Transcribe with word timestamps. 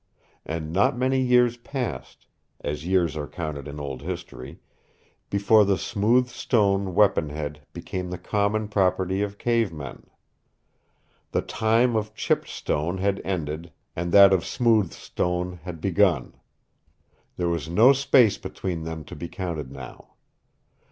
And 0.47 0.73
not 0.73 0.97
many 0.97 1.21
years 1.21 1.57
passed 1.57 2.25
as 2.61 2.87
years 2.87 3.15
are 3.15 3.27
counted 3.27 3.67
in 3.67 3.79
old 3.79 4.01
history 4.01 4.59
before 5.29 5.63
the 5.63 5.77
smoothed 5.77 6.31
stone 6.31 6.95
weaponhead 6.95 7.61
became 7.71 8.09
the 8.09 8.17
common 8.17 8.67
property 8.67 9.21
of 9.21 9.37
cave 9.37 9.71
men. 9.71 10.07
The 11.33 11.43
time 11.43 11.95
of 11.95 12.15
chipped 12.15 12.49
stone 12.49 12.97
had 12.97 13.21
ended 13.23 13.71
and 13.95 14.11
that 14.11 14.33
of 14.33 14.43
smoothed 14.43 14.93
stone 14.93 15.59
had 15.65 15.79
begun. 15.79 16.33
There 17.37 17.49
was 17.49 17.69
no 17.69 17.93
space 17.93 18.39
between 18.39 18.85
them 18.85 19.03
to 19.03 19.15
be 19.15 19.27
counted 19.29 19.71
now. 19.71 20.15